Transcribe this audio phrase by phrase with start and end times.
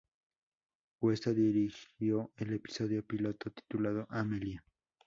[0.99, 4.63] Cuesta dirigió el episodio piloto titulado Amelia.